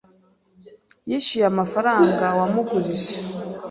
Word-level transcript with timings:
Yishyuye 1.09 1.45
amafaranga 1.51 2.25
wamugurije? 2.39 3.13